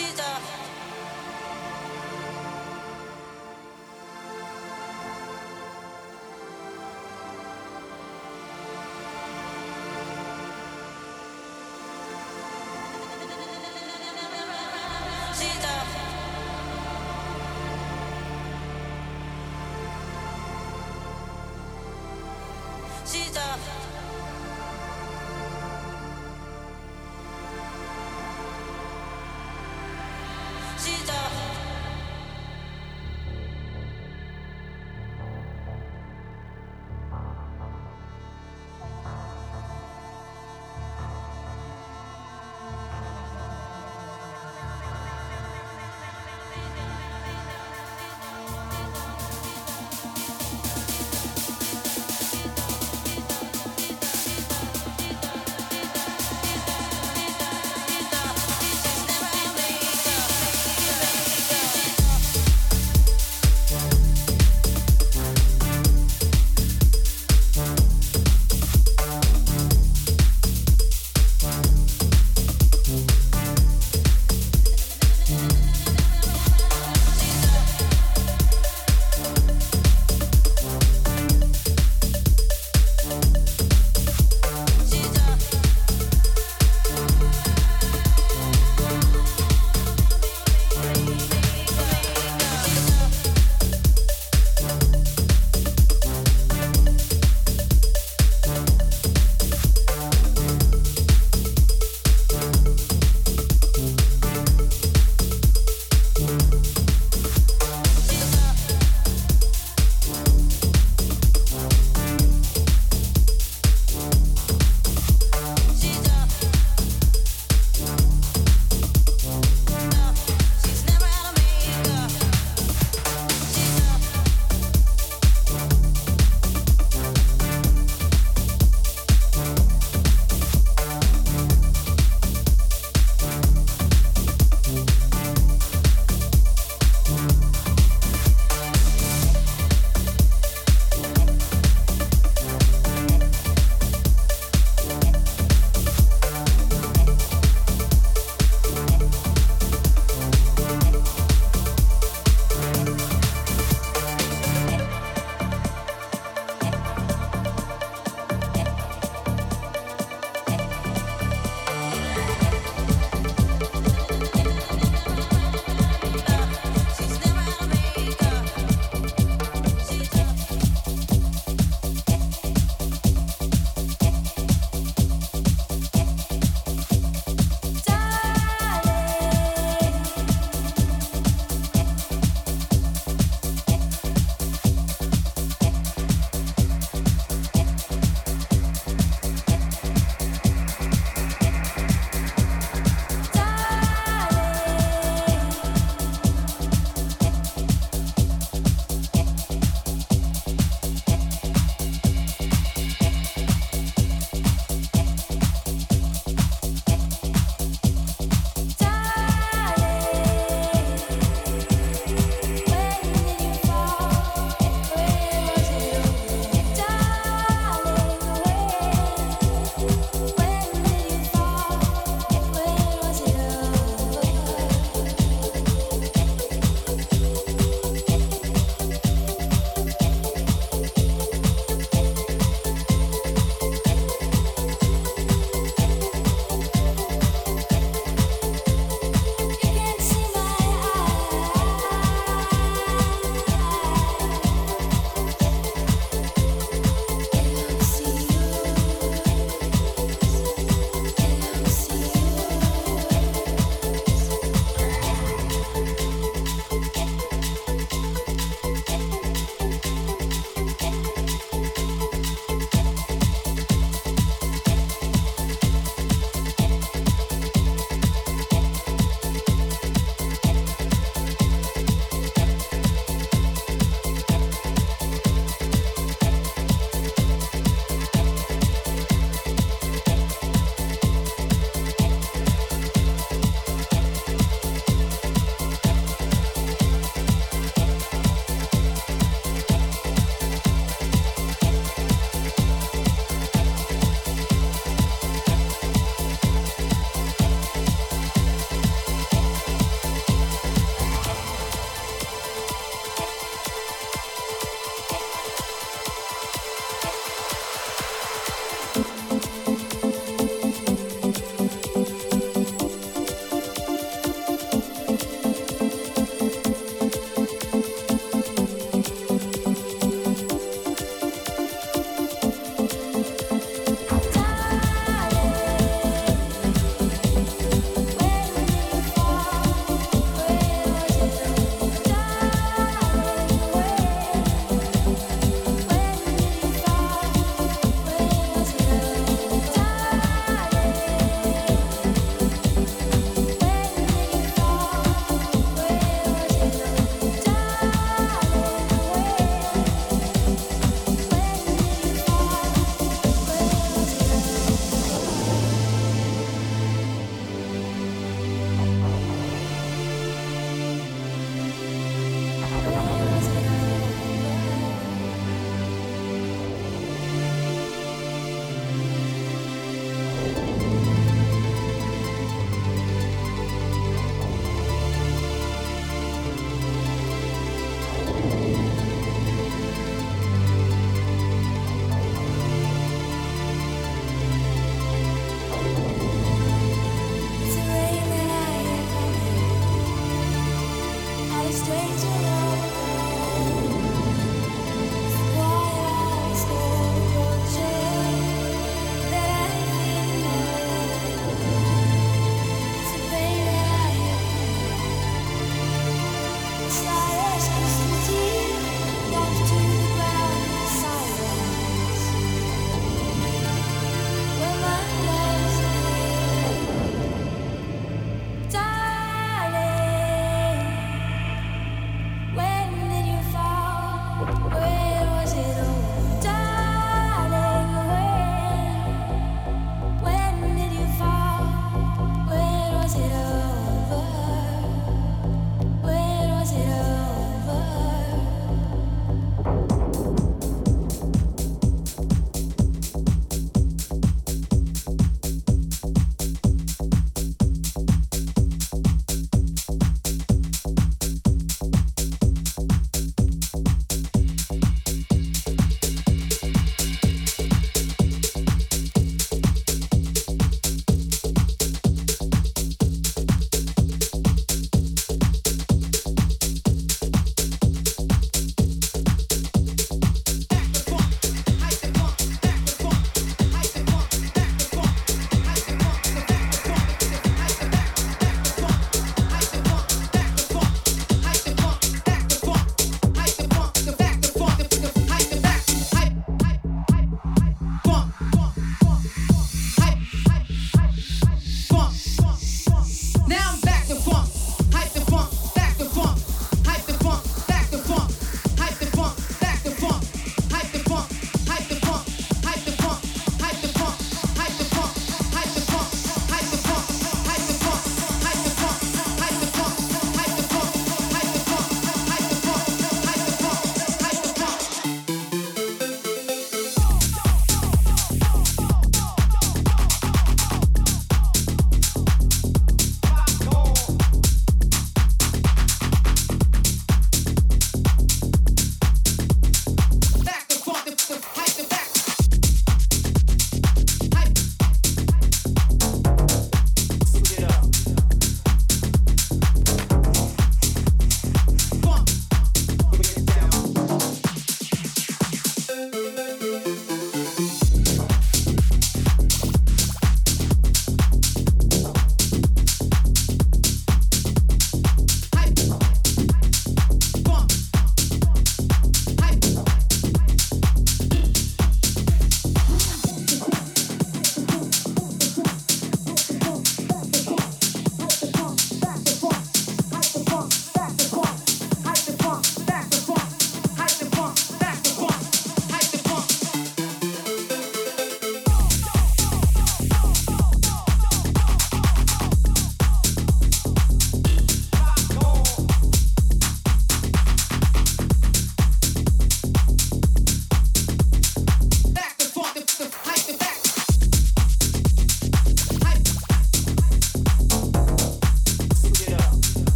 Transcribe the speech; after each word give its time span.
she's 0.00 0.18
a 0.18 0.59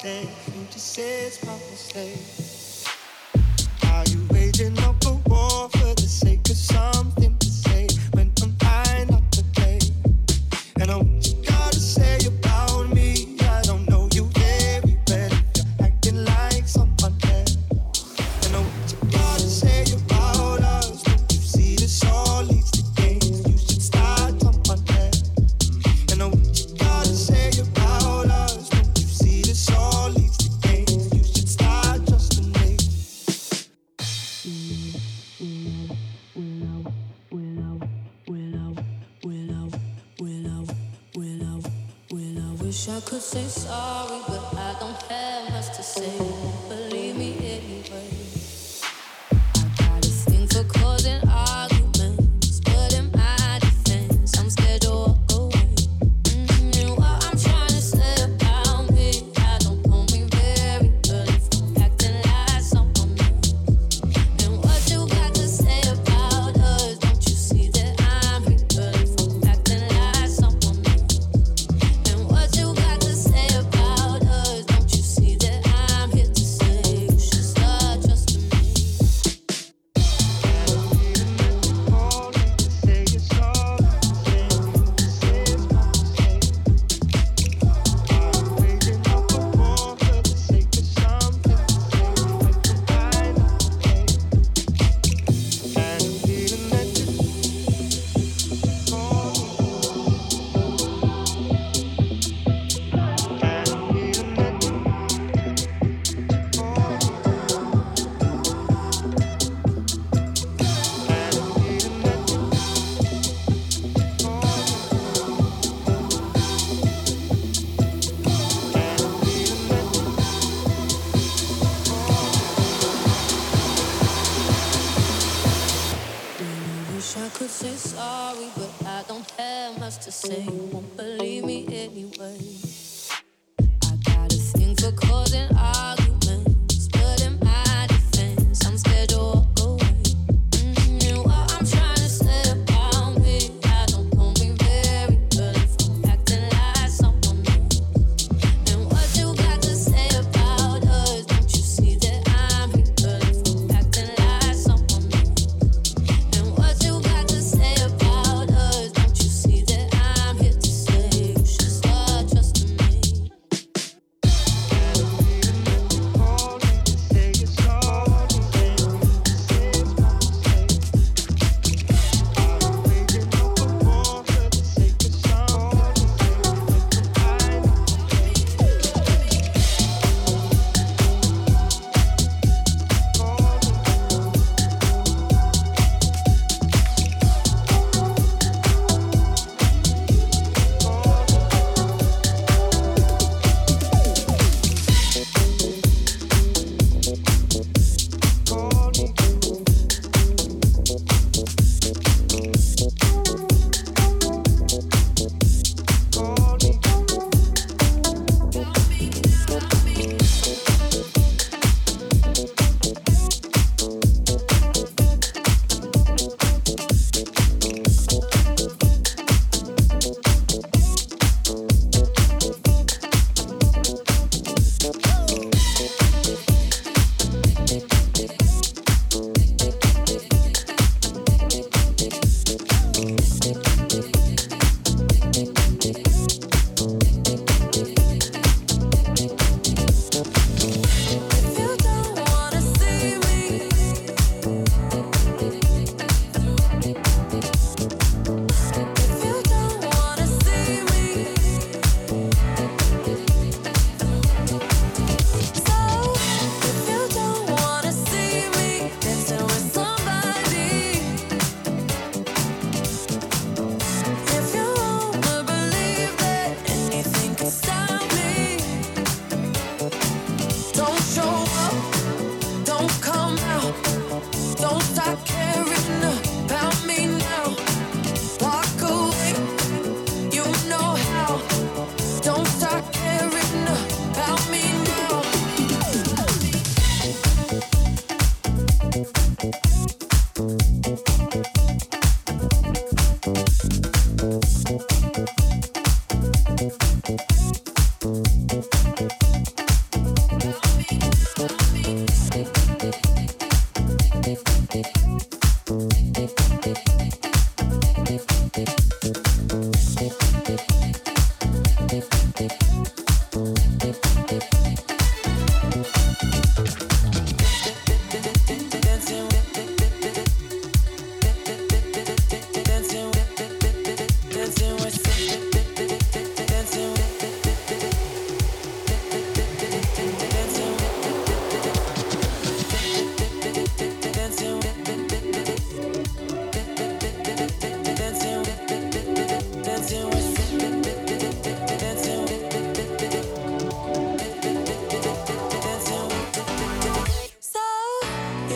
slave, 0.00 0.30
you 0.56 0.66
just 0.70 0.94
says, 0.94 1.38
Papa 1.44 1.76
slave. 1.76 2.49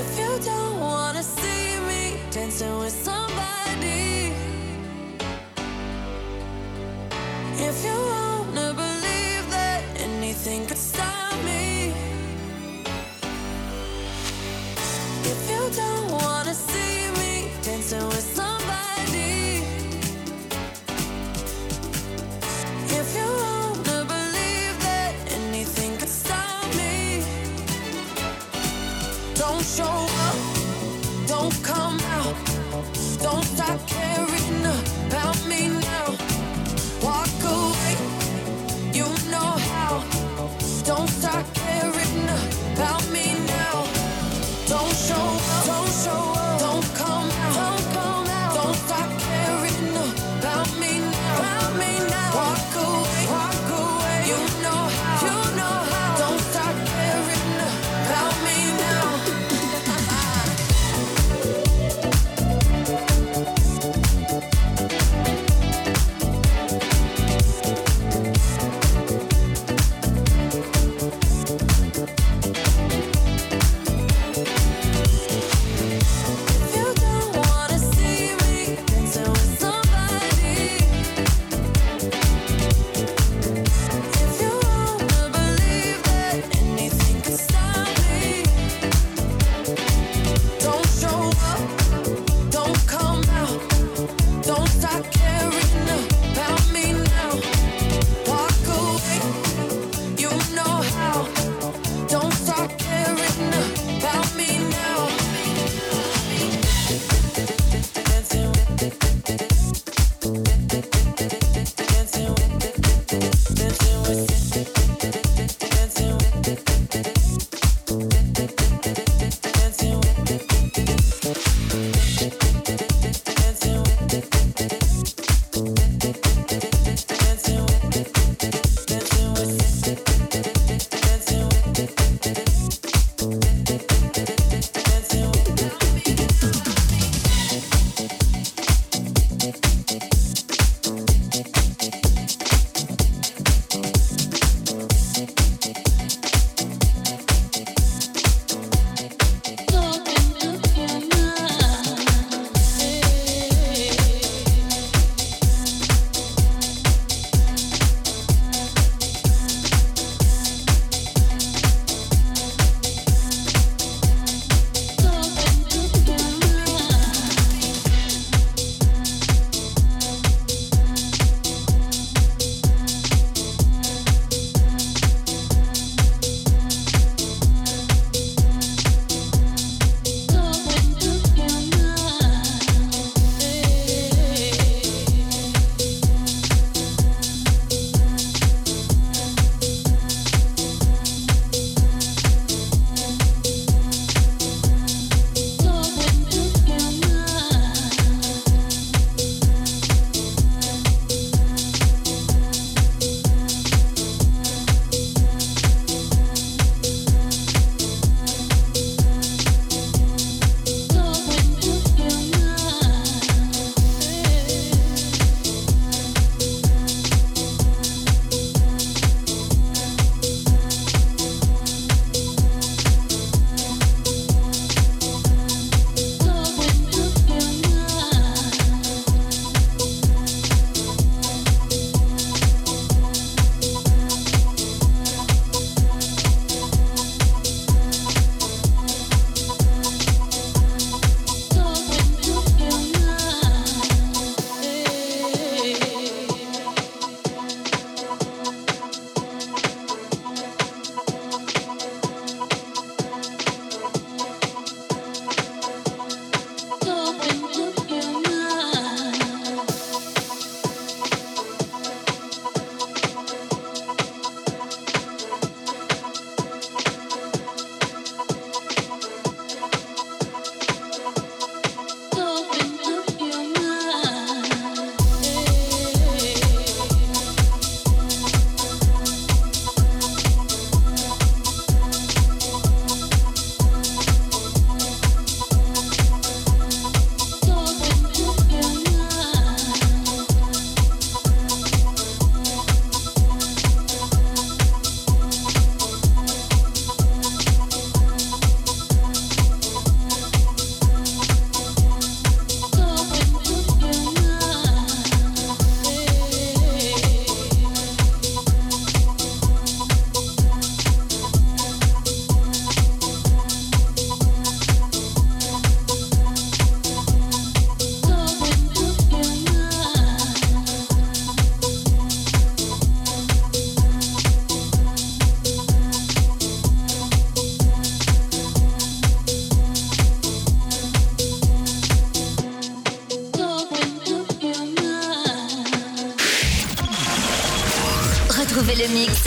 if 0.05 0.19
you 0.19 0.39
don't 0.45 0.81
wanna 0.81 1.23
see 1.23 1.81
me 1.89 2.03
dancing 2.31 2.79
with 2.79 2.93
somebody, 2.93 4.33
if 7.69 7.85
you 7.85 8.14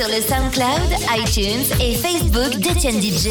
sur 0.08 0.16
le 0.16 0.22
SoundCloud, 0.22 0.99
iTunes 1.18 1.66
et 1.82 1.95
Facebook 1.95 2.60
d'Etienne 2.60 3.01
DJ. 3.01 3.30